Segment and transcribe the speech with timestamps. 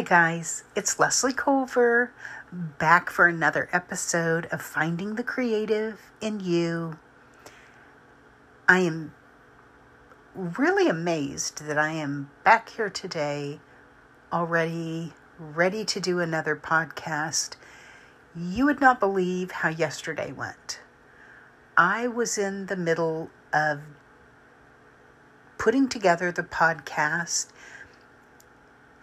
[0.00, 0.64] Hi, guys.
[0.74, 2.10] It's Leslie Culver
[2.50, 6.98] back for another episode of Finding the Creative in You.
[8.66, 9.12] I am
[10.34, 13.60] really amazed that I am back here today,
[14.32, 17.56] already ready to do another podcast.
[18.34, 20.80] You would not believe how yesterday went.
[21.76, 23.80] I was in the middle of
[25.58, 27.48] putting together the podcast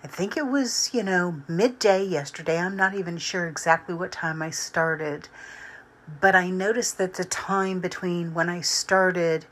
[0.03, 2.59] I think it was, you know, midday yesterday.
[2.59, 5.27] I'm not even sure exactly what time I started,
[6.21, 9.45] but I noticed that the time between when I started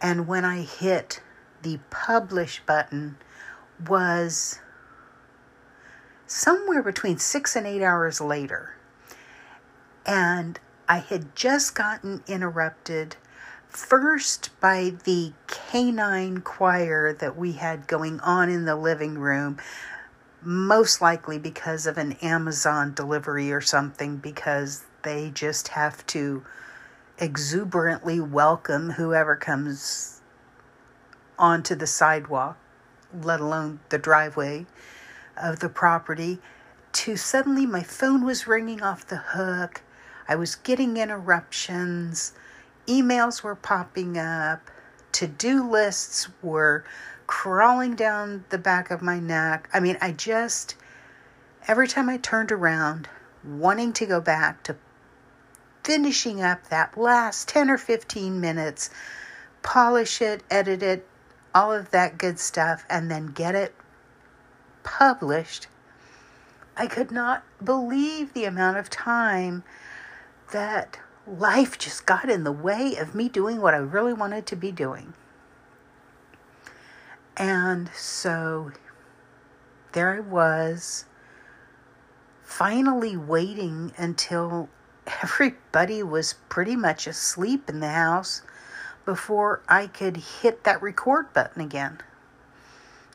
[0.00, 1.22] and when I hit
[1.62, 3.16] the publish button
[3.86, 4.60] was
[6.26, 8.76] somewhere between six and eight hours later.
[10.06, 13.16] And I had just gotten interrupted
[13.70, 19.58] first by the canine choir that we had going on in the living room,
[20.42, 26.44] most likely because of an Amazon delivery or something, because they just have to
[27.18, 30.20] exuberantly welcome whoever comes
[31.38, 32.58] onto the sidewalk,
[33.22, 34.66] let alone the driveway
[35.36, 36.38] of the property.
[36.92, 39.82] To suddenly, my phone was ringing off the hook.
[40.28, 42.32] I was getting interruptions
[42.86, 44.70] emails were popping up,
[45.12, 46.84] to do lists were
[47.26, 49.68] crawling down the back of my neck.
[49.72, 50.74] I mean, I just,
[51.68, 53.08] every time I turned around,
[53.44, 54.76] wanting to go back to
[55.84, 58.90] finishing up that last 10 or 15 minutes,
[59.62, 61.06] polish it, edit it,
[61.54, 63.74] all of that good stuff, and then get it
[64.82, 65.66] published.
[66.76, 69.64] I could not believe the amount of time
[70.52, 70.98] that
[71.38, 74.72] life just got in the way of me doing what I really wanted to be
[74.72, 75.14] doing.
[77.36, 78.72] And so
[79.92, 81.04] there I was,
[82.42, 84.68] finally waiting until
[85.22, 88.42] everybody was pretty much asleep in the house
[89.04, 92.00] before I could hit that record button again.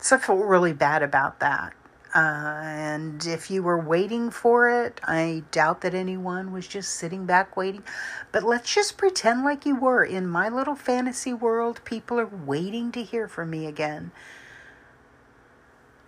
[0.02, 1.74] So I felt really bad about that.
[2.16, 7.26] Uh, and if you were waiting for it, I doubt that anyone was just sitting
[7.26, 7.84] back waiting.
[8.32, 10.06] But let's just pretend like you were.
[10.06, 14.14] In my little fantasy world, people are waiting to hear from me again.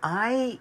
[0.01, 0.59] I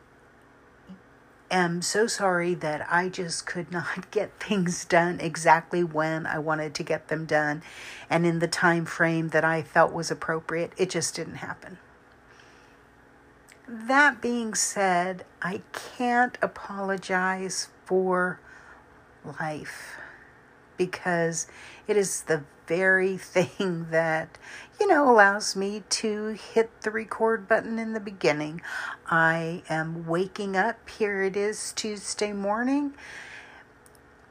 [1.48, 6.74] am so sorry that I just could not get things done exactly when I wanted
[6.74, 7.62] to get them done
[8.10, 10.72] and in the time frame that I felt was appropriate.
[10.76, 11.78] It just didn't happen.
[13.69, 18.38] That being said, I can't apologize for
[19.25, 19.97] life
[20.77, 21.49] because
[21.88, 24.38] it is the very thing that,
[24.78, 28.60] you know, allows me to hit the record button in the beginning.
[29.09, 30.88] I am waking up.
[30.88, 32.94] Here it is, Tuesday morning.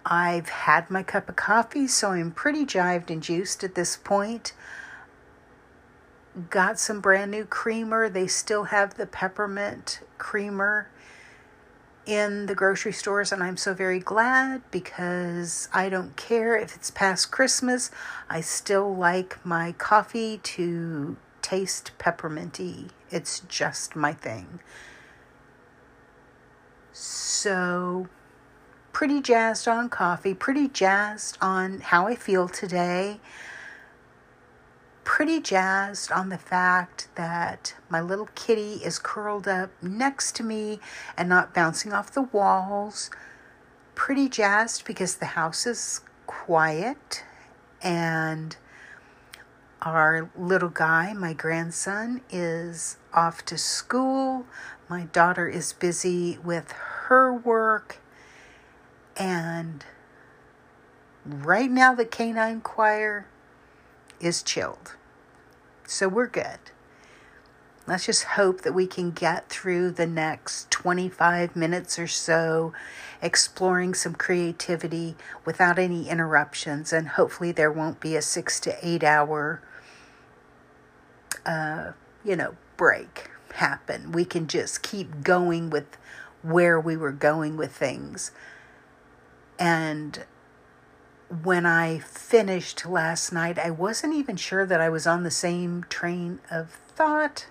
[0.05, 4.53] I've had my cup of coffee, so I'm pretty jived and juiced at this point
[6.49, 8.09] got some brand new creamer.
[8.09, 10.89] They still have the peppermint creamer
[12.05, 16.91] in the grocery stores, and I'm so very glad because I don't care if it's
[16.91, 17.89] past Christmas.
[18.29, 22.89] I still like my coffee to taste pepperminty.
[23.09, 24.59] It's just my thing.
[26.91, 28.07] So,
[28.93, 33.19] pretty jazzed on coffee, pretty jazzed on how I feel today
[35.05, 40.79] pretty jazzed on the fact that my little kitty is curled up next to me
[41.15, 43.09] and not bouncing off the walls.
[43.93, 47.23] Pretty jazzed because the house is quiet
[47.81, 48.57] and
[49.81, 54.45] our little guy, my grandson, is off to school.
[54.89, 57.99] My daughter is busy with her work.
[59.15, 59.85] And
[61.23, 63.27] right now, the canine choir
[64.19, 64.95] is chilled.
[65.87, 66.59] So we're good.
[67.87, 72.73] Let's just hope that we can get through the next 25 minutes or so
[73.21, 75.15] exploring some creativity
[75.45, 79.61] without any interruptions, and hopefully there won't be a six to eight hour,
[81.45, 81.91] uh,
[82.23, 84.11] you know, break happen.
[84.11, 85.97] We can just keep going with
[86.41, 88.31] where we were going with things.
[89.57, 90.25] And
[91.29, 95.85] when I finished last night, I wasn't even sure that I was on the same
[95.89, 97.47] train of thought.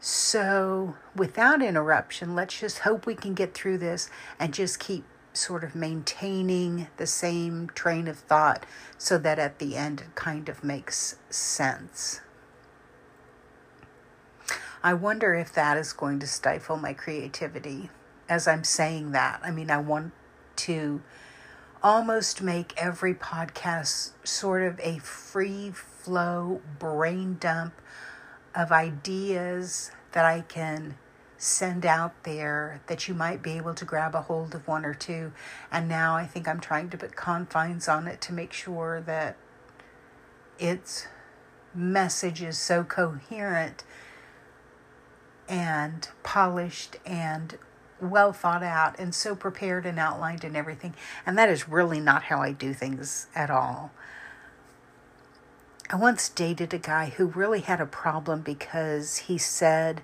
[0.00, 5.64] So, without interruption, let's just hope we can get through this and just keep sort
[5.64, 8.64] of maintaining the same train of thought
[8.98, 12.20] so that at the end it kind of makes sense.
[14.82, 17.88] I wonder if that is going to stifle my creativity
[18.28, 19.40] as I'm saying that.
[19.42, 20.12] I mean, I want
[20.56, 21.02] to
[21.84, 27.74] almost make every podcast sort of a free flow brain dump
[28.54, 30.96] of ideas that I can
[31.36, 34.94] send out there that you might be able to grab a hold of one or
[34.94, 35.32] two.
[35.70, 39.36] And now I think I'm trying to put confines on it to make sure that
[40.58, 41.06] its
[41.74, 43.84] message is so coherent
[45.46, 47.58] and polished and
[48.04, 50.94] well thought out and so prepared and outlined and everything.
[51.26, 53.90] And that is really not how I do things at all.
[55.90, 60.02] I once dated a guy who really had a problem because he said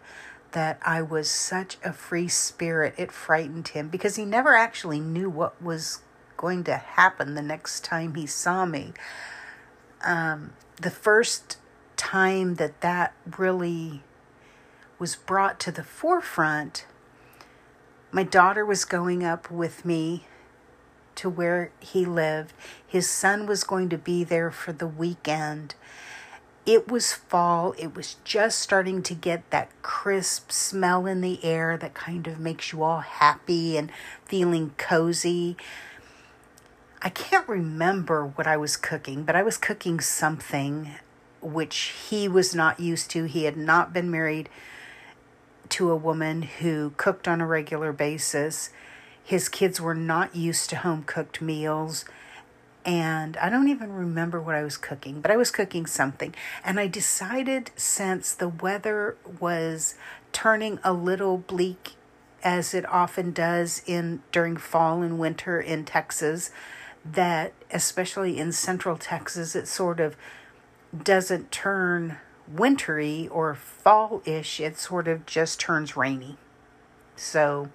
[0.52, 5.30] that I was such a free spirit, it frightened him because he never actually knew
[5.30, 6.00] what was
[6.36, 8.92] going to happen the next time he saw me.
[10.04, 11.58] Um, the first
[11.96, 14.02] time that that really
[14.98, 16.86] was brought to the forefront,
[18.12, 20.24] my daughter was going up with me
[21.16, 22.52] to where he lived.
[22.86, 25.74] His son was going to be there for the weekend
[26.66, 27.74] it was fall.
[27.78, 32.38] It was just starting to get that crisp smell in the air that kind of
[32.38, 33.90] makes you all happy and
[34.24, 35.56] feeling cozy.
[37.02, 40.90] I can't remember what I was cooking, but I was cooking something
[41.40, 43.24] which he was not used to.
[43.24, 44.50] He had not been married
[45.70, 48.70] to a woman who cooked on a regular basis.
[49.22, 52.04] His kids were not used to home cooked meals
[52.84, 56.34] and I don't even remember what I was cooking, but I was cooking something.
[56.64, 59.96] And I decided since the weather was
[60.32, 61.92] turning a little bleak
[62.42, 66.50] as it often does in during fall and winter in Texas
[67.04, 70.16] that especially in central Texas it sort of
[71.02, 72.16] doesn't turn
[72.52, 76.36] wintry or fall-ish it sort of just turns rainy.
[77.16, 77.68] So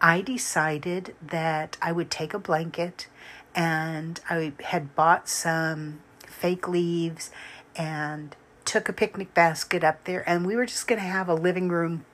[0.00, 3.08] I decided that I would take a blanket
[3.54, 7.30] and I had bought some fake leaves
[7.76, 11.34] and took a picnic basket up there and we were just going to have a
[11.34, 12.04] living room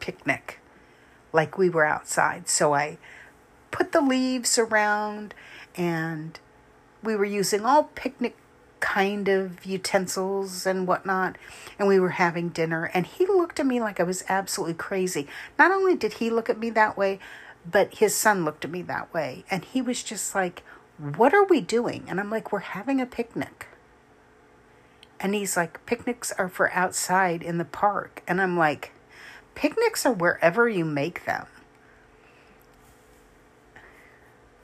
[0.00, 0.60] picnic
[1.32, 2.48] like we were outside.
[2.48, 2.98] So I
[3.70, 5.34] put the leaves around
[5.76, 6.38] and
[7.02, 8.36] we were using all picnic
[8.94, 11.36] kind of utensils and whatnot
[11.78, 15.28] and we were having dinner and he looked at me like I was absolutely crazy.
[15.58, 17.18] Not only did he look at me that way,
[17.70, 20.62] but his son looked at me that way and he was just like,
[20.96, 22.06] What are we doing?
[22.08, 23.66] And I'm like, We're having a picnic.
[25.20, 28.22] And he's like, Picnics are for outside in the park.
[28.26, 28.92] And I'm like,
[29.54, 31.46] Picnics are wherever you make them.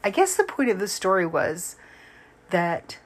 [0.02, 1.76] I guess the point of the story was
[2.48, 2.98] that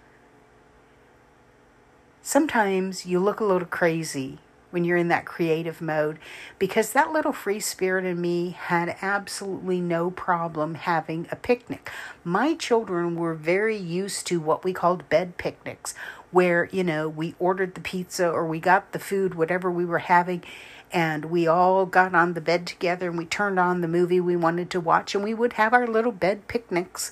[2.28, 4.36] sometimes you look a little crazy
[4.70, 6.18] when you're in that creative mode
[6.58, 11.90] because that little free spirit in me had absolutely no problem having a picnic.
[12.24, 15.94] My children were very used to what we called bed picnics,
[16.30, 20.00] where, you know, we ordered the pizza or we got the food, whatever we were
[20.00, 20.44] having,
[20.92, 24.36] and we all got on the bed together and we turned on the movie we
[24.36, 27.10] wanted to watch and we would have our little bed picnics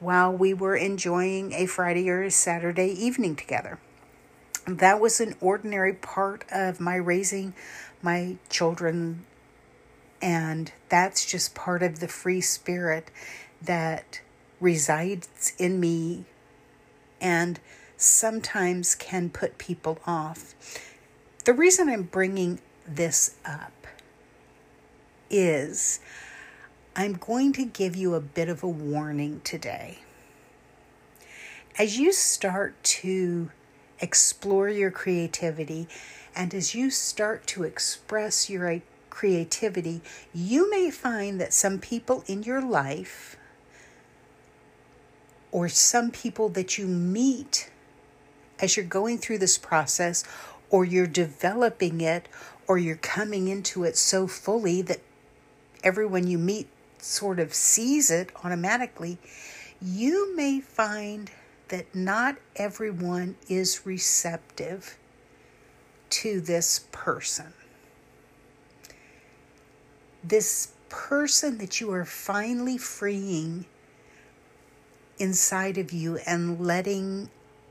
[0.00, 3.78] while we were enjoying a Friday or a Saturday evening together
[4.66, 7.54] that was an ordinary part of my raising
[8.02, 9.24] my children
[10.20, 13.10] and that's just part of the free spirit
[13.62, 14.20] that
[14.60, 16.24] resides in me
[17.20, 17.60] and
[17.96, 20.54] sometimes can put people off.
[21.44, 23.86] The reason I'm bringing this up
[25.30, 26.00] is
[26.94, 29.98] I'm going to give you a bit of a warning today.
[31.78, 33.50] As you start to
[34.00, 35.88] explore your creativity.
[36.34, 38.78] And as you start to express your uh,
[39.10, 40.02] creativity,
[40.34, 43.36] you may find that some people in your life
[45.50, 47.70] or some people that you meet
[48.60, 50.24] as you're going through this process
[50.68, 52.28] or you're developing it
[52.66, 55.00] or you're coming into it so fully that
[55.82, 59.18] everyone you meet sort of sees it automatically,
[59.80, 61.30] you may find
[61.68, 64.96] that not everyone is receptive
[66.10, 67.52] to this person.
[70.22, 73.66] This person that you are finally freeing
[75.18, 77.30] inside of you and letting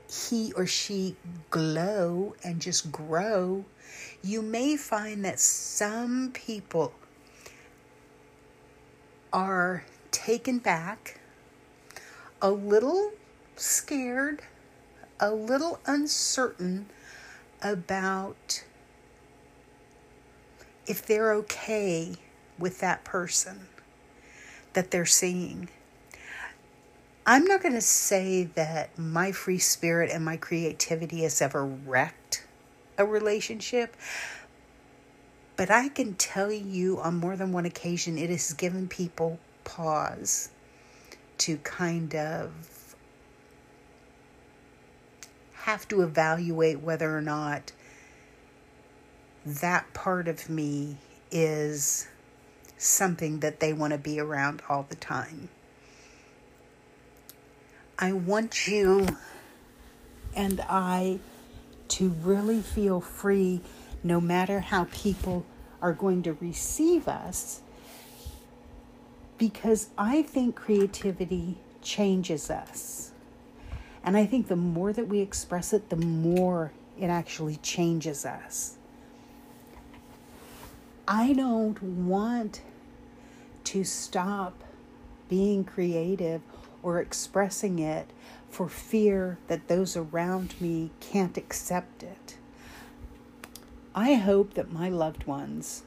[0.10, 1.16] he or she
[1.50, 3.66] glow and just grow,
[4.24, 6.94] you may find that some people
[9.34, 11.20] are taken back,
[12.42, 13.12] a little
[13.56, 14.42] scared,
[15.20, 16.88] a little uncertain
[17.62, 18.64] about
[20.88, 22.16] if they're okay
[22.60, 23.68] with that person
[24.74, 25.70] that they're seeing.
[27.26, 32.46] I'm not going to say that my free spirit and my creativity has ever wrecked
[33.00, 33.96] a relationship,
[35.56, 40.50] but I can tell you on more than one occasion it has given people pause
[41.40, 42.52] to kind of
[45.66, 47.72] have to evaluate whether or not
[49.44, 50.96] that part of me
[51.32, 52.08] is
[52.78, 55.50] something that they want to be around all the time.
[57.98, 59.08] I want you
[60.36, 61.18] and I
[61.88, 63.62] to really feel free
[64.04, 65.48] no matter how people
[65.82, 67.62] are going to receive us
[69.40, 73.14] because I think creativity changes us.
[74.06, 78.78] And I think the more that we express it, the more it actually changes us.
[81.08, 82.62] I don't want
[83.66, 84.64] to stop
[85.28, 86.42] being creative
[86.84, 88.08] or expressing it
[88.48, 92.38] for fear that those around me can't accept it.
[93.96, 95.82] I hope that my loved ones,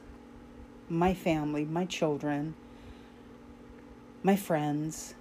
[0.89, 2.55] my family, my children,
[4.23, 5.15] my friends,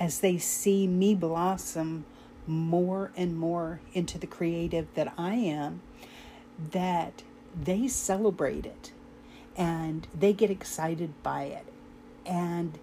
[0.00, 2.06] as they see me blossom
[2.46, 5.82] more and more into the creative that I am,
[6.72, 7.22] that
[7.54, 8.92] they celebrate it
[9.56, 11.66] and they get excited by it.
[12.24, 12.78] And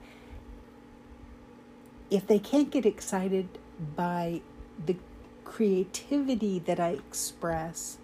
[2.11, 3.49] if they can't get excited
[3.95, 4.41] by
[4.85, 4.95] the
[5.43, 7.97] creativity that I express,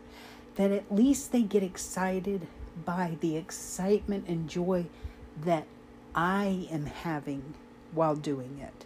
[0.55, 2.47] that at least they get excited
[2.83, 4.87] by the excitement and joy
[5.39, 5.67] that
[6.15, 7.53] I am having
[7.91, 8.85] while doing it.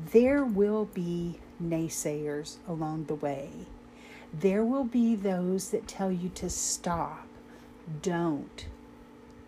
[0.00, 3.50] There will be naysayers along the way.
[4.32, 7.26] There will be those that tell you to stop,
[8.02, 8.66] don't,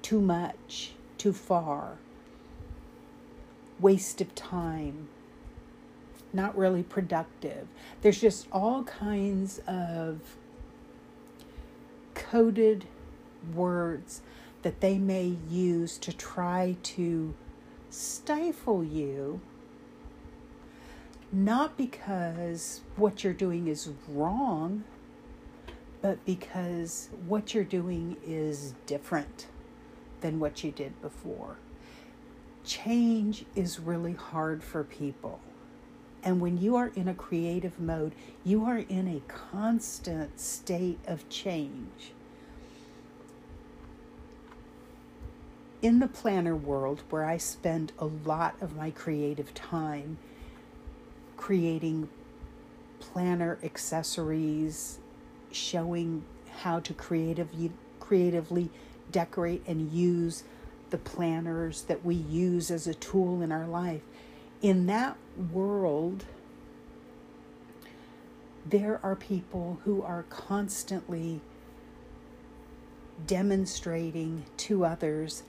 [0.02, 1.98] too much, too far,
[3.78, 5.08] waste of time,
[6.32, 7.68] not really productive.
[8.02, 10.36] There's just all kinds of
[12.14, 12.86] coded
[13.54, 14.20] words
[14.62, 17.34] that they may use to try to
[17.88, 19.40] stifle you
[21.32, 24.84] not because what you're doing is wrong,
[26.02, 29.46] but because what you're doing is different
[30.20, 31.56] than what you did before.
[32.64, 35.40] Change is really hard for people.
[36.22, 38.12] And when you are in a creative mode,
[38.44, 42.12] you are in a constant state of change.
[45.80, 50.18] In the planner world, where I spend a lot of my creative time,
[51.40, 52.06] creating
[52.98, 54.98] planner accessories,
[55.50, 56.22] showing
[56.58, 58.68] how to creatively creatively
[59.10, 60.44] decorate and use
[60.90, 64.02] the planners that we use as a tool in our life.
[64.60, 65.16] In that
[65.50, 66.26] world,
[68.66, 71.40] there are people who are constantly
[73.26, 75.42] demonstrating to others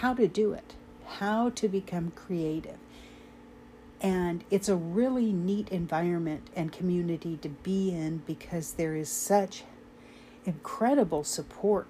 [0.00, 0.74] how to do it,
[1.06, 2.78] how to become creative.
[4.00, 9.64] And it's a really neat environment and community to be in because there is such
[10.44, 11.86] incredible support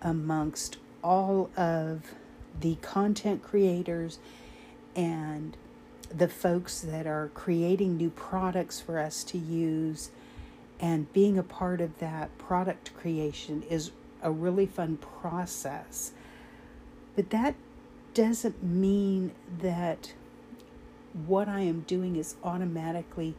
[0.00, 2.14] amongst all of
[2.60, 4.18] the content creators
[4.94, 5.56] and
[6.14, 10.10] the folks that are creating new products for us to use.
[10.78, 13.90] And being a part of that product creation is
[14.22, 16.12] a really fun process.
[17.16, 17.54] But that
[18.12, 20.12] doesn't mean that
[21.26, 23.34] what I am doing is automatically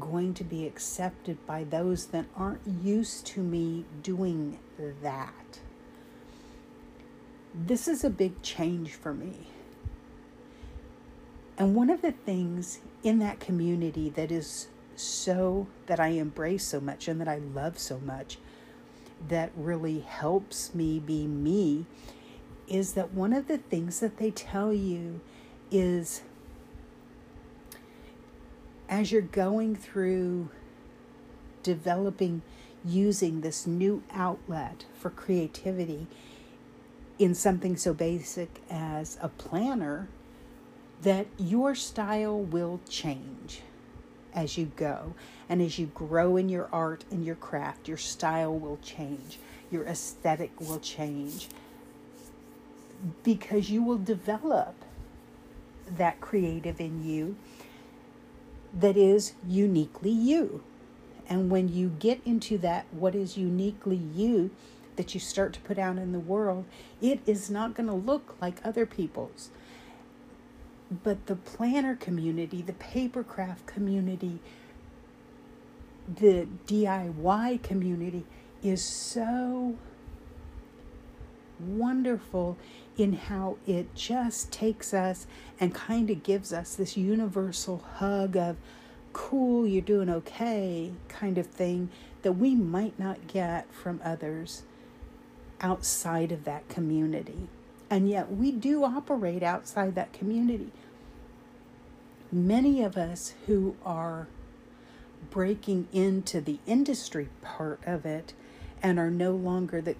[0.00, 4.58] going to be accepted by those that aren't used to me doing
[5.02, 5.60] that.
[7.54, 9.48] This is a big change for me.
[11.56, 16.80] And one of the things in that community that is so, that I embrace so
[16.80, 18.38] much and that I love so much,
[19.28, 21.86] that really helps me be me,
[22.68, 25.20] is that one of the things that they tell you
[25.70, 26.22] is
[28.88, 30.48] as you're going through
[31.62, 32.42] developing
[32.84, 36.06] using this new outlet for creativity
[37.18, 40.08] in something so basic as a planner,
[41.02, 43.60] that your style will change
[44.34, 45.14] as you go.
[45.48, 49.38] And as you grow in your art and your craft, your style will change,
[49.70, 51.48] your aesthetic will change
[53.22, 54.74] because you will develop
[55.96, 57.36] that creative in you
[58.72, 60.62] that is uniquely you.
[61.28, 64.50] And when you get into that, what is uniquely you
[64.96, 66.64] that you start to put out in the world,
[67.00, 69.50] it is not going to look like other people's.
[70.90, 74.40] But the planner community, the paper craft community,
[76.08, 78.24] the DIY community
[78.62, 79.76] is so
[81.60, 82.56] wonderful
[82.96, 85.26] in how it just takes us
[85.60, 88.56] and kind of gives us this universal hug of
[89.12, 91.90] cool, you're doing okay kind of thing
[92.22, 94.62] that we might not get from others
[95.60, 97.48] outside of that community.
[97.90, 100.70] And yet we do operate outside that community.
[102.30, 104.28] Many of us who are
[105.30, 108.34] breaking into the industry part of it
[108.82, 109.96] and are no longer the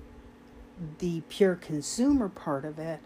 [0.98, 3.00] the pure consumer part of it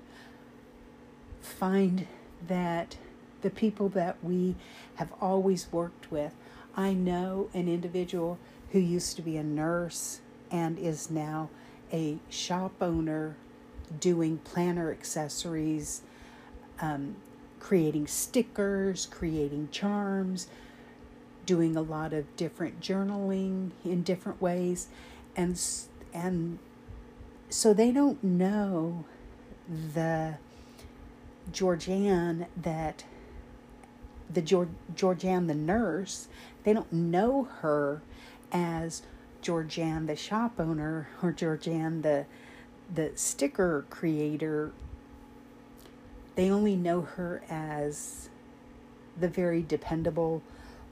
[1.40, 2.06] find
[2.46, 2.96] that
[3.42, 4.54] the people that we
[4.96, 6.34] have always worked with
[6.76, 8.38] I know an individual
[8.70, 11.50] who used to be a nurse and is now
[11.92, 13.36] a shop owner
[14.00, 16.00] doing planner accessories,
[16.80, 17.16] um,
[17.60, 20.46] creating stickers, creating charms,
[21.44, 24.88] doing a lot of different journaling in different ways,
[25.36, 25.60] and
[26.14, 26.58] and
[27.52, 29.04] so they don't know
[29.94, 30.36] the
[31.52, 33.04] Georgianne that
[34.32, 36.28] the Georg, Georgianne the nurse.
[36.64, 38.00] They don't know her
[38.50, 39.02] as
[39.42, 42.24] Georgianne the shop owner or Georgianne the
[42.92, 44.72] the sticker creator.
[46.36, 48.30] They only know her as
[49.18, 50.42] the very dependable,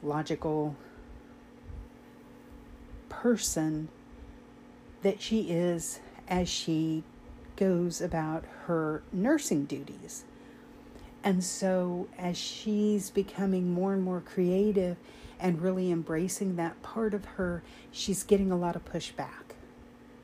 [0.02, 0.76] logical
[3.08, 3.88] person
[5.02, 6.00] that she is
[6.30, 7.02] as she
[7.56, 10.24] goes about her nursing duties.
[11.22, 14.96] And so, as she's becoming more and more creative
[15.38, 17.62] and really embracing that part of her,
[17.92, 19.54] she's getting a lot of pushback,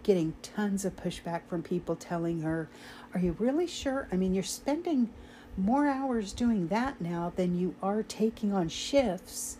[0.03, 2.71] getting tons of pushback from people telling her,
[3.13, 4.09] Are you really sure?
[4.11, 5.11] I mean, you're spending
[5.59, 9.59] more hours doing that now than you are taking on shifts.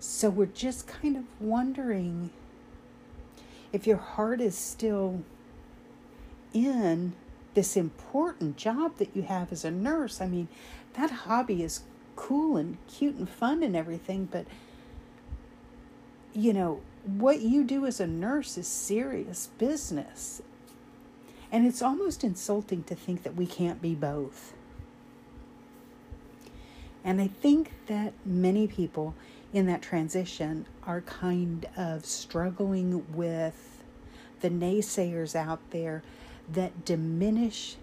[0.00, 2.30] So, we're just kind of wondering
[3.72, 5.22] if your heart is still
[6.52, 7.12] in
[7.54, 10.20] this important job that you have as a nurse.
[10.20, 10.48] I mean,
[10.94, 11.82] that hobby is
[12.16, 14.46] cool and cute and fun and everything, but
[16.34, 20.40] you know, what you do as a nurse is serious business.
[21.50, 24.54] And it's almost insulting to think that we can't be both.
[27.04, 29.14] And I think that many people
[29.52, 33.82] in that transition are kind of struggling with
[34.40, 36.02] the naysayers out there
[36.52, 37.76] that diminish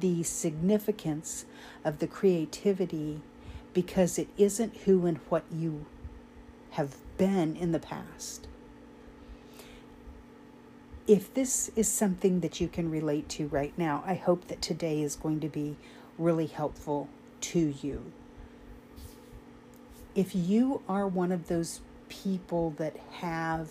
[0.00, 1.44] the significance
[1.84, 3.20] of the creativity
[3.72, 5.86] because it isn't who and what you
[6.70, 8.46] have been in the past.
[11.06, 15.02] If this is something that you can relate to right now, I hope that today
[15.02, 15.76] is going to be
[16.18, 17.08] really helpful
[17.40, 18.12] to you.
[20.14, 23.70] If you are one of those people that have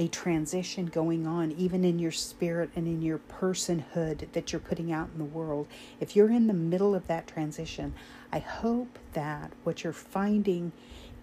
[0.00, 4.90] a transition going on, even in your spirit and in your personhood that you're putting
[4.90, 5.66] out in the world.
[6.00, 7.92] If you're in the middle of that transition,
[8.32, 10.72] I hope that what you're finding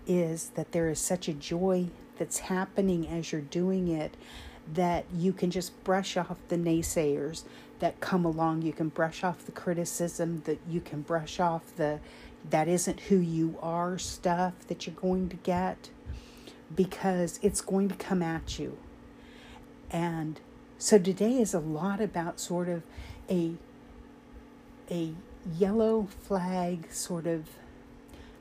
[0.06, 1.88] is that there is such a joy
[2.20, 4.16] that's happening as you're doing it
[4.76, 7.46] that you can just brush off the naysayers
[7.80, 8.62] that come along.
[8.62, 12.00] You can brush off the criticism, that you can brush off the
[12.52, 15.90] that isn't who you are stuff that you're going to get
[16.76, 18.78] because it's going to come at you.
[19.90, 20.40] And
[20.78, 22.84] so today is a lot about sort of
[23.30, 23.54] a
[24.90, 25.14] a
[25.58, 27.50] yellow flag sort of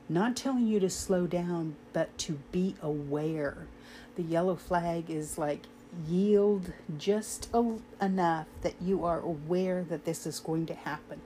[0.09, 3.67] not telling you to slow down but to be aware.
[4.15, 5.63] The yellow flag is like
[6.07, 11.21] yield just a, enough that you are aware that this is going to happen.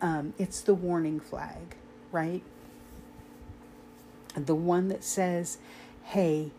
[0.00, 1.76] Um, it's the warning flag,
[2.10, 2.42] right?
[4.34, 5.58] The one that says,
[6.04, 6.50] hey,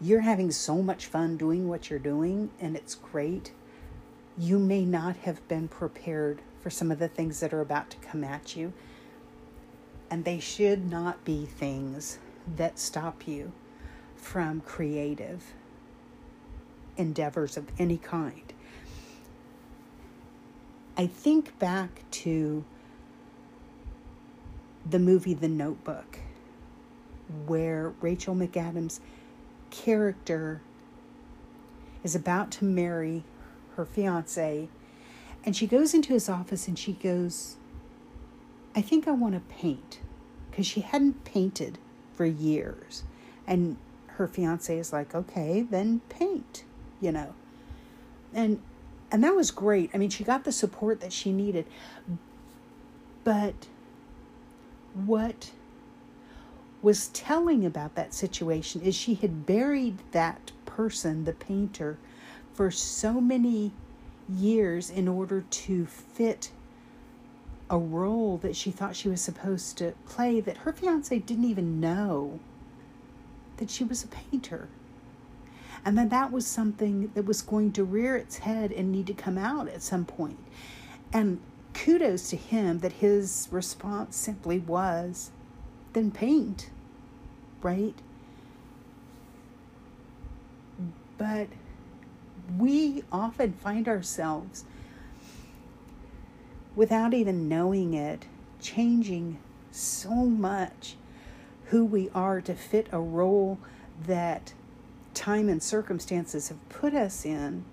[0.00, 3.52] you're having so much fun doing what you're doing and it's great,
[4.36, 7.96] you may not have been prepared for some of the things that are about to
[7.98, 8.72] come at you.
[10.10, 12.18] And they should not be things
[12.56, 13.52] that stop you
[14.16, 15.54] from creative
[16.96, 18.52] endeavors of any kind.
[20.96, 22.64] I think back to
[24.88, 26.20] the movie The Notebook
[27.46, 29.00] where Rachel McAdams'
[29.70, 30.60] character
[32.02, 33.24] is about to marry
[33.76, 34.68] her fiance
[35.44, 37.56] and she goes into his office and she goes,
[38.74, 40.00] I think I want to paint
[40.50, 41.78] because she hadn't painted
[42.14, 43.04] for years.
[43.46, 46.64] And her fiance is like, okay, then paint,
[47.00, 47.34] you know.
[48.32, 48.62] And
[49.10, 49.90] and that was great.
[49.94, 51.66] I mean, she got the support that she needed.
[53.22, 53.68] But
[54.94, 55.52] what
[56.84, 61.96] was telling about that situation is she had buried that person, the painter,
[62.52, 63.72] for so many
[64.28, 66.50] years in order to fit
[67.70, 71.80] a role that she thought she was supposed to play that her fiance didn't even
[71.80, 72.38] know
[73.56, 74.68] that she was a painter.
[75.86, 79.14] And then that was something that was going to rear its head and need to
[79.14, 80.38] come out at some point.
[81.14, 81.40] And
[81.72, 85.30] kudos to him that his response simply was,
[85.94, 86.68] then paint,
[87.64, 87.94] right?
[91.18, 91.48] But
[92.58, 94.64] we often find ourselves,
[96.76, 98.26] without even knowing it,
[98.60, 99.38] changing
[99.70, 100.96] so much
[101.66, 103.58] who we are to fit a role
[104.06, 104.52] that
[105.14, 107.64] time and circumstances have put us in,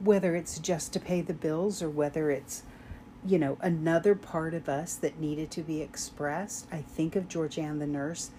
[0.00, 2.62] whether it's just to pay the bills or whether it's,
[3.24, 6.66] you know, another part of us that needed to be expressed.
[6.72, 8.30] I think of Georgianne the nurse,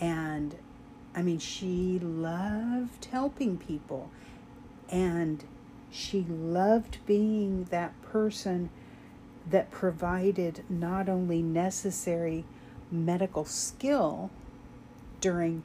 [0.00, 0.56] and
[1.14, 4.10] I mean, she loved helping people,
[4.88, 5.44] and
[5.90, 8.70] she loved being that person
[9.48, 12.44] that provided not only necessary
[12.90, 14.30] medical skill
[15.20, 15.62] during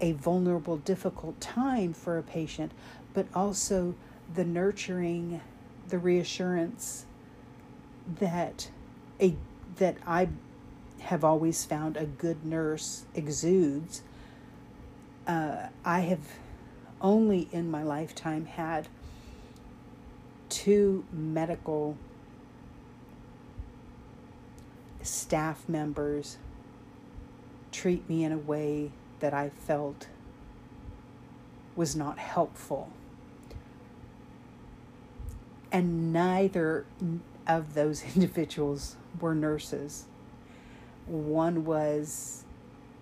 [0.00, 2.72] a vulnerable, difficult time for a patient,
[3.14, 3.94] but also
[4.34, 5.40] the nurturing,
[5.88, 7.06] the reassurance
[8.06, 8.70] that
[9.20, 9.34] a
[9.76, 10.28] that I
[11.00, 14.02] have always found a good nurse exudes.
[15.26, 16.20] Uh, I have
[17.00, 18.88] only in my lifetime had
[20.48, 21.96] two medical
[25.02, 26.38] staff members
[27.72, 28.90] treat me in a way
[29.20, 30.08] that I felt
[31.74, 32.90] was not helpful.
[35.70, 36.86] And neither
[37.46, 40.04] of those individuals were nurses.
[41.06, 42.44] One was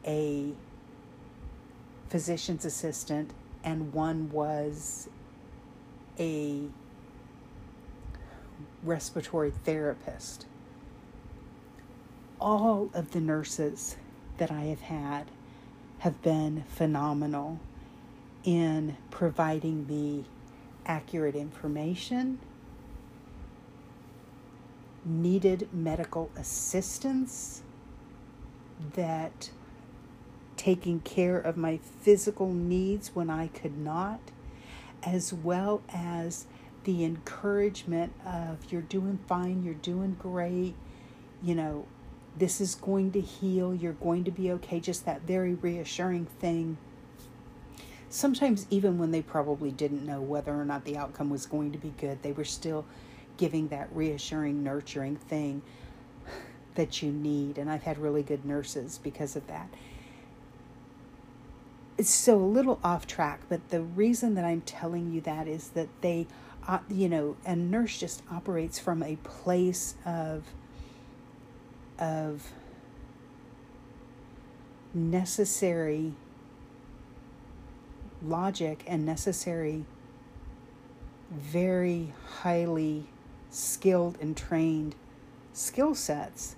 [0.07, 0.53] a
[2.09, 5.09] physician's assistant, and one was
[6.19, 6.65] a
[8.83, 10.47] respiratory therapist.
[12.41, 13.97] All of the nurses
[14.37, 15.31] that I have had
[16.01, 17.59] have been phenomenal
[18.45, 20.27] in providing me
[20.85, 22.39] accurate information,
[25.05, 27.63] needed medical assistance,
[28.95, 29.51] that
[30.57, 34.21] taking care of my physical needs when I could not,
[35.03, 36.47] as well as
[36.85, 40.75] the encouragement of you're doing fine, you're doing great,
[41.43, 41.87] you know,
[42.37, 46.77] this is going to heal, you're going to be okay, just that very reassuring thing.
[48.09, 51.79] Sometimes, even when they probably didn't know whether or not the outcome was going to
[51.79, 52.85] be good, they were still
[53.37, 55.63] giving that reassuring, nurturing thing
[56.75, 57.59] that you need.
[57.59, 59.69] And I've had really good nurses because of that.
[61.97, 65.69] It's so a little off track, but the reason that I'm telling you that is
[65.71, 66.27] that they,
[66.67, 70.43] uh, you know, a nurse just operates from a place of
[71.97, 72.53] of
[74.93, 76.15] necessary
[78.23, 79.85] logic and necessary,
[81.31, 83.07] very highly
[83.55, 84.95] skilled and trained
[85.53, 86.57] skill sets.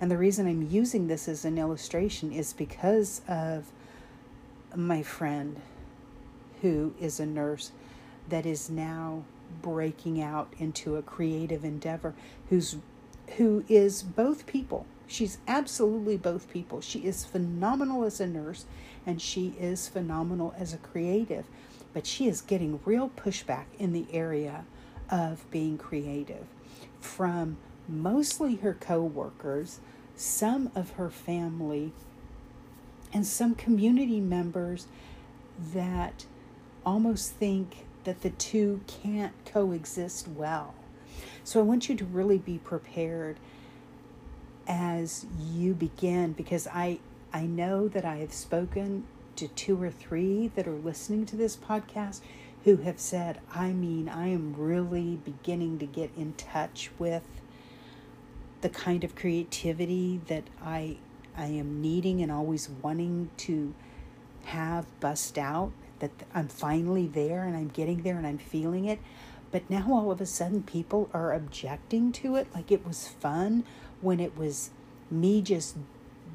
[0.00, 3.66] And the reason I'm using this as an illustration is because of
[4.74, 5.60] my friend
[6.62, 7.72] who is a nurse
[8.28, 9.24] that is now
[9.60, 12.14] breaking out into a creative endeavor
[12.48, 12.76] who's
[13.36, 14.86] who is both people.
[15.06, 16.80] She's absolutely both people.
[16.80, 18.64] She is phenomenal as a nurse
[19.06, 21.44] and she is phenomenal as a creative,
[21.92, 24.64] but she is getting real pushback in the area
[25.12, 26.46] of being creative
[26.98, 29.78] from mostly her coworkers,
[30.16, 31.92] some of her family,
[33.12, 34.86] and some community members
[35.72, 36.24] that
[36.84, 40.74] almost think that the two can't coexist well.
[41.44, 43.36] So I want you to really be prepared
[44.66, 47.00] as you begin because I
[47.32, 49.04] I know that I have spoken
[49.36, 52.20] to two or three that are listening to this podcast
[52.64, 57.24] who have said, I mean, I am really beginning to get in touch with
[58.60, 60.98] the kind of creativity that I
[61.36, 63.74] I am needing and always wanting to
[64.44, 68.98] have bust out that I'm finally there and I'm getting there and I'm feeling it.
[69.50, 73.64] But now all of a sudden people are objecting to it like it was fun
[74.00, 74.70] when it was
[75.10, 75.76] me just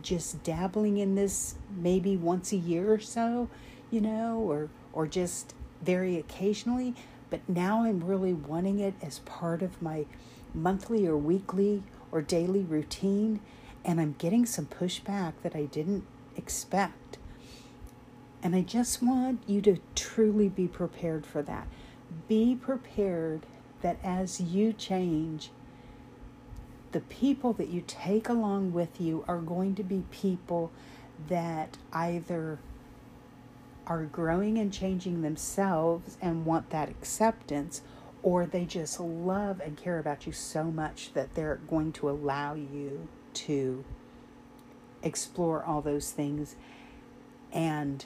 [0.02, 3.50] just dabbling in this maybe once a year or so,
[3.92, 6.96] you know, or or just very occasionally,
[7.30, 10.06] but now I'm really wanting it as part of my
[10.54, 13.40] monthly or weekly or daily routine
[13.88, 16.04] and I'm getting some pushback that I didn't
[16.36, 17.18] expect.
[18.44, 21.68] And I just want you to truly be prepared for that.
[22.28, 23.46] Be prepared
[23.82, 25.52] that as you change,
[26.92, 30.72] the people that you take along with you are going to be people
[31.30, 32.60] that either
[33.88, 37.82] are growing and changing themselves and want that acceptance,
[38.22, 42.54] or they just love and care about you so much that they're going to allow
[42.54, 43.84] you to
[45.02, 46.56] explore all those things
[47.54, 48.06] and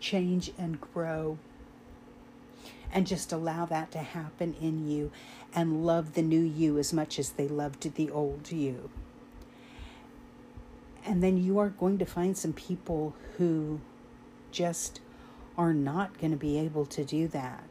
[0.00, 1.38] change and grow
[2.92, 5.12] and just allow that to happen in you
[5.54, 8.90] and love the new you as much as they loved the old you.
[11.04, 13.80] And then you are going to find some people who
[14.50, 15.00] just
[15.56, 17.64] are not going to be able to do that.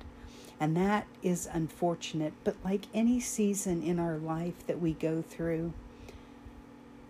[0.60, 2.34] And that is unfortunate.
[2.44, 5.74] But like any season in our life that we go through,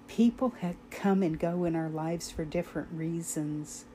[0.07, 3.85] people have come and go in our lives for different reasons.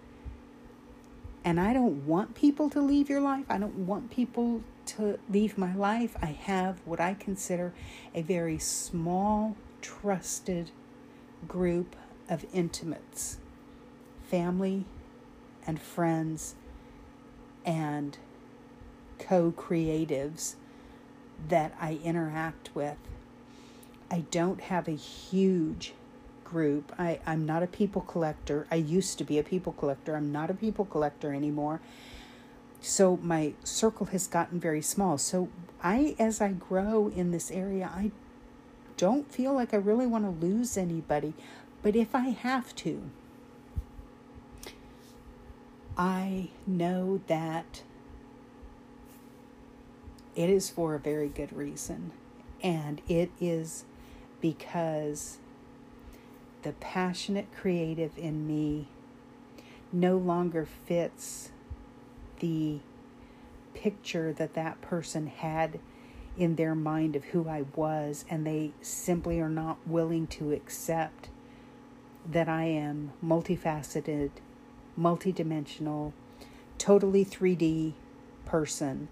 [1.45, 3.45] And I don't want people to leave your life.
[3.49, 6.17] I don't want people to leave my life.
[6.23, 7.73] I have what I consider
[8.15, 10.71] a very small, trusted
[11.47, 11.97] group
[12.29, 13.39] of intimates
[14.23, 14.85] family
[15.67, 16.55] and friends
[17.65, 18.19] and
[19.19, 20.55] co creatives
[21.49, 22.97] that I interact with.
[24.11, 25.95] I don't have a huge
[26.45, 26.93] group.
[26.99, 28.67] I, I'm not a people collector.
[28.71, 30.15] I used to be a people collector.
[30.15, 31.81] I'm not a people collector anymore.
[32.81, 35.17] So my circle has gotten very small.
[35.17, 35.49] So
[35.83, 38.11] I, as I grow in this area, I
[38.97, 41.33] don't feel like I really want to lose anybody.
[41.83, 43.11] But if I have to,
[45.97, 47.83] I know that
[50.35, 52.13] it is for a very good reason.
[52.63, 53.85] And it is
[54.41, 55.39] because
[56.63, 58.89] the passionate creative in me
[59.93, 61.51] no longer fits
[62.41, 62.79] the
[63.75, 65.81] picture that that person had
[66.37, 71.29] in their mind of who I was, and they simply are not willing to accept
[72.31, 74.31] that I am multifaceted,
[74.99, 76.13] multidimensional,
[76.79, 77.95] totally 3D
[78.45, 79.09] person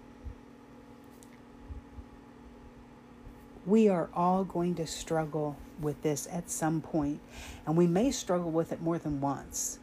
[3.65, 7.19] we are all going to struggle with this at some point,
[7.65, 9.79] and we may struggle with it more than once.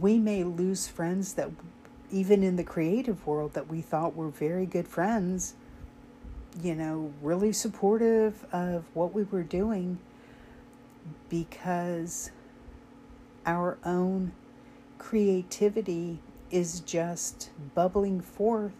[0.00, 1.50] We may lose friends that,
[2.10, 5.54] even in the creative world, that we thought were very good friends,
[6.62, 9.98] you know, really supportive of what we were doing
[11.28, 12.30] because
[13.46, 14.32] our own
[14.98, 16.18] creativity
[16.50, 18.72] is just bubbling forth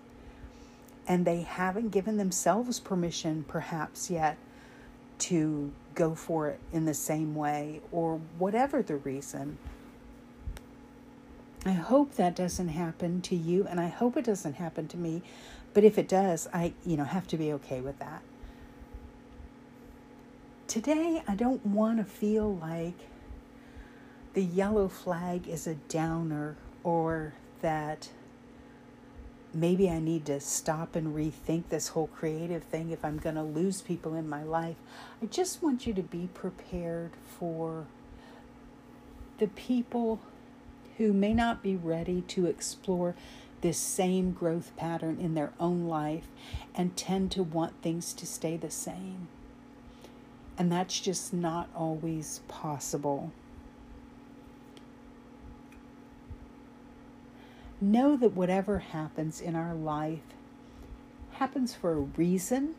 [1.06, 4.36] and they haven't given themselves permission, perhaps, yet
[5.18, 9.56] to go for it in the same way, or whatever the reason.
[11.64, 15.22] I hope that doesn't happen to you, and I hope it doesn't happen to me.
[15.74, 18.22] But if it does, I, you know, have to be okay with that.
[20.66, 23.08] Today, I don't want to feel like
[24.34, 28.10] the yellow flag is a downer or that
[29.52, 33.42] maybe I need to stop and rethink this whole creative thing if I'm going to
[33.42, 34.76] lose people in my life.
[35.22, 37.86] I just want you to be prepared for
[39.38, 40.20] the people
[40.98, 43.14] who may not be ready to explore
[43.60, 46.28] this same growth pattern in their own life
[46.74, 49.28] and tend to want things to stay the same.
[50.56, 53.32] And that's just not always possible.
[57.80, 60.20] Know that whatever happens in our life
[61.32, 62.74] happens for a reason,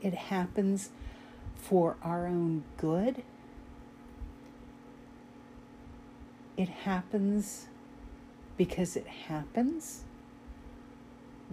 [0.00, 0.90] it happens
[1.54, 3.22] for our own good.
[6.56, 7.66] It happens
[8.56, 10.04] because it happens.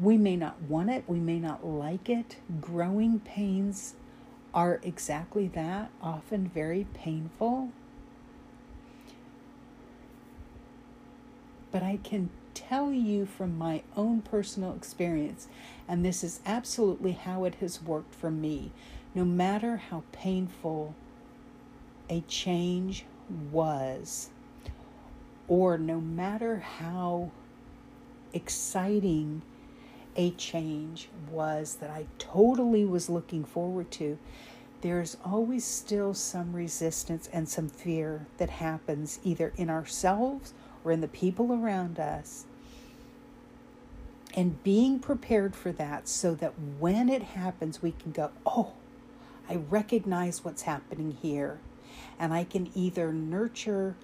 [0.02, 2.38] We may not want it, we may not like it.
[2.60, 3.96] Growing pains
[4.54, 7.70] are exactly that, often very painful.
[11.72, 15.48] But I can tell you from my own personal experience,
[15.88, 18.72] and this is absolutely how it has worked for me.
[19.14, 20.96] No matter how painful
[22.10, 23.06] a change
[23.52, 24.30] was,
[25.48, 27.30] or no matter how
[28.34, 29.42] exciting
[30.16, 34.18] a change was that I totally was looking forward to,
[34.82, 40.54] there's always still some resistance and some fear that happens either in ourselves
[40.86, 42.46] or in the people around us.
[44.36, 48.74] And being prepared for that so that when it happens, we can go, oh,
[49.50, 51.60] I recognize what's happening here.
[52.20, 53.96] And I can either nurture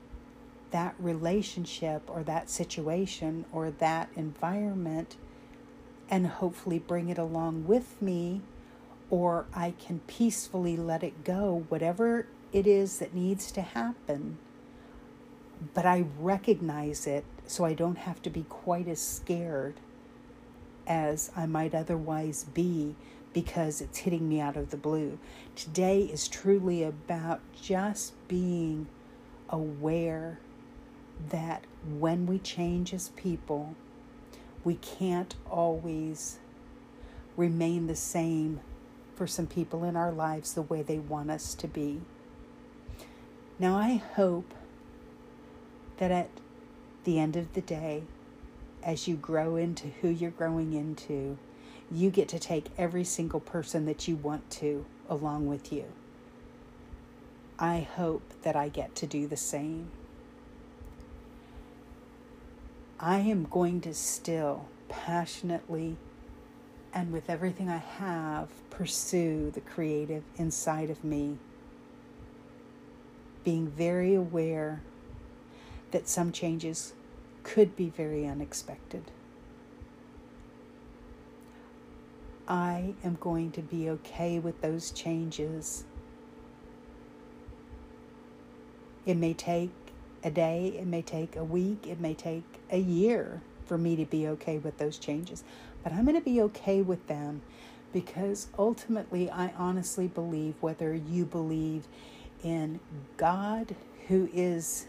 [0.72, 5.18] that relationship or that situation or that environment
[6.10, 8.42] and hopefully bring it along with me,
[9.10, 14.38] or I can peacefully let it go, whatever it is that needs to happen.
[15.74, 19.76] But I recognize it so I don't have to be quite as scared
[20.88, 22.96] as I might otherwise be
[23.34, 25.18] because it's hitting me out of the blue.
[25.56, 28.88] Today is truly about just being
[29.50, 30.40] aware
[31.30, 31.66] that
[31.98, 33.76] when we change as people,
[34.64, 36.40] we can't always
[37.38, 38.60] remain the same
[39.16, 42.02] for some people in our lives the way they want us to be.
[43.60, 44.54] Now, I hope
[46.02, 46.30] that at
[47.04, 48.02] the end of the day,
[48.82, 51.38] as you grow into who you're growing into,
[51.92, 55.86] you get to take every single person that you want to along with you.
[57.60, 59.92] I hope that I get to do the same.
[63.00, 65.98] I am going to still passionately
[66.92, 71.38] and with everything I have pursue the creative inside of me,
[73.44, 74.82] being very aware
[75.92, 76.94] that some changes
[77.44, 79.12] could be very unexpected.
[82.48, 85.86] I am going to be okay with those changes.
[89.06, 89.72] It may take
[90.24, 94.06] a day, it may take a week, it may take a year for me to
[94.06, 95.44] be okay with those changes.
[95.84, 97.42] But I'm going to be okay with them
[97.94, 101.88] because ultimately, I honestly believe whether you believe
[102.44, 102.80] in
[103.18, 103.76] God
[104.08, 104.88] who is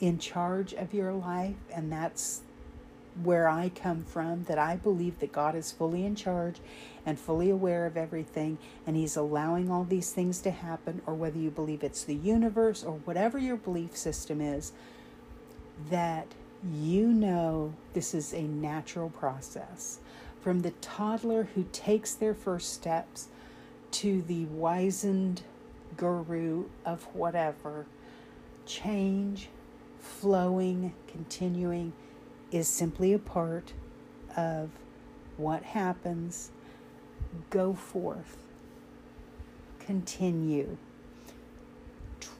[0.00, 2.42] in charge of your life, and that's
[3.22, 6.60] where I come from, that I believe that God is fully in charge
[7.04, 11.38] and fully aware of everything, and He's allowing all these things to happen, or whether
[11.38, 14.72] you believe it's the universe or whatever your belief system is,
[15.90, 16.26] that
[16.72, 19.98] you know this is a natural process.
[20.40, 23.28] From the toddler who takes their first steps
[23.90, 25.42] to the wizened
[25.96, 27.86] guru of whatever,
[28.66, 29.48] change,
[30.08, 31.92] flowing, continuing
[32.50, 33.72] is simply a part
[34.36, 34.70] of
[35.36, 36.50] what happens.
[37.50, 38.36] Go forth,
[39.78, 40.76] continue.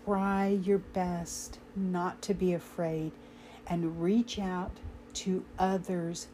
[0.04, 3.12] Try your best not to be afraid
[3.66, 4.72] and reach out
[5.14, 6.28] to others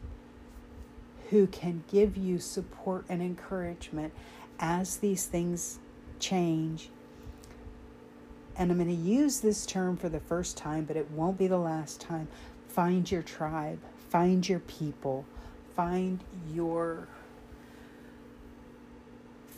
[1.29, 4.13] who can give you support and encouragement
[4.59, 5.79] as these things
[6.19, 6.89] change.
[8.57, 11.47] And I'm going to use this term for the first time, but it won't be
[11.47, 12.27] the last time.
[12.69, 15.25] Find your tribe, find your people,
[15.75, 16.19] find
[16.53, 17.07] your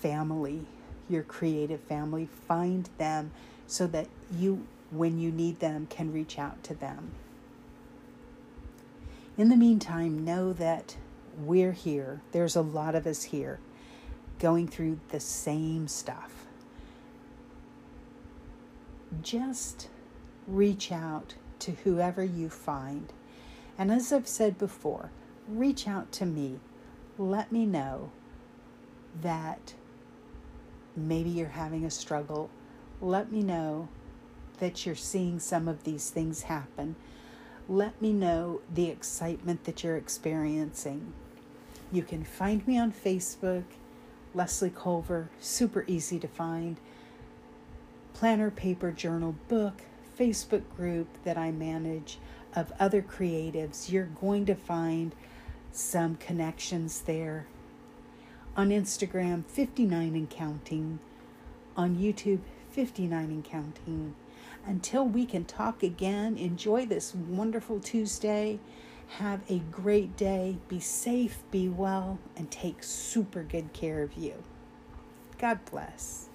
[0.01, 0.65] family,
[1.10, 2.27] your creative family.
[2.47, 3.31] Find them
[3.65, 7.12] so that you, when you need them, can reach out to them.
[9.38, 10.97] In the meantime, know that
[11.38, 12.21] we're here.
[12.31, 13.60] There's a lot of us here
[14.39, 16.37] going through the same stuff.
[19.22, 19.89] Just
[20.48, 23.12] reach out to whoever you find.
[23.78, 25.12] And as I've said before,
[25.48, 26.60] reach out to me.
[27.17, 28.12] Let me know
[29.22, 29.74] that
[30.96, 32.50] maybe you're having a struggle.
[33.02, 33.88] Let me know
[34.60, 36.96] that you're seeing some of these things happen.
[37.70, 41.13] Let me know the excitement that you're experiencing.
[41.91, 43.63] You can find me on Facebook,
[44.34, 46.78] Leslie Culver, super easy to find.
[48.18, 49.84] Planner, paper, journal, book,
[50.18, 52.18] Facebook group that I manage
[52.55, 53.91] of other creatives.
[53.91, 55.13] You're going to find
[55.72, 57.45] some connections there.
[58.55, 60.97] On Instagram, 59 and counting.
[61.76, 62.39] On YouTube,
[62.72, 64.15] 59 and counting.
[64.65, 68.57] Until we can talk again, enjoy this wonderful Tuesday.
[69.20, 70.57] Have a great day.
[70.68, 74.41] Be safe, be well, and take super good care of you.
[75.38, 76.26] God bless.